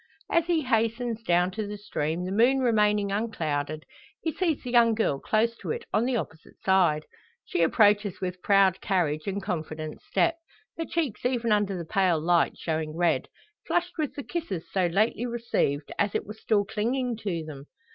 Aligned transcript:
As 0.31 0.47
he 0.47 0.63
hastens 0.63 1.21
down 1.21 1.51
to 1.51 1.67
the 1.67 1.77
stream, 1.77 2.25
the 2.25 2.31
moon 2.31 2.57
remaining 2.57 3.11
unclouded, 3.11 3.83
he 4.19 4.31
sees 4.31 4.63
the 4.63 4.71
young 4.71 4.95
girl 4.95 5.19
close 5.19 5.55
to 5.57 5.69
it 5.69 5.85
on 5.93 6.05
the 6.05 6.15
opposite 6.15 6.59
side. 6.63 7.05
She 7.45 7.61
approaches 7.61 8.19
with 8.19 8.41
proud 8.41 8.81
carriage, 8.81 9.27
and 9.27 9.43
confident 9.43 10.01
step, 10.01 10.37
her 10.75 10.85
cheeks 10.85 11.23
even 11.23 11.51
under 11.51 11.77
the 11.77 11.85
pale 11.85 12.19
light 12.19 12.57
showing 12.57 12.95
red 12.97 13.27
flushed 13.67 13.99
with 13.99 14.15
the 14.15 14.23
kisses 14.23 14.65
so 14.71 14.87
lately 14.87 15.27
received, 15.27 15.91
as 15.99 16.15
it 16.15 16.25
were 16.25 16.33
still 16.33 16.65
clinging 16.65 17.15
to 17.17 17.43
them. 17.45 17.67